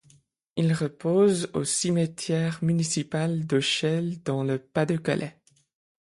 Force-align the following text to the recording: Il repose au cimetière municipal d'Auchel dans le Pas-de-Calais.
Il 0.55 0.73
repose 0.73 1.51
au 1.53 1.63
cimetière 1.63 2.57
municipal 2.63 3.45
d'Auchel 3.45 4.19
dans 4.23 4.43
le 4.43 4.57
Pas-de-Calais. 4.57 5.37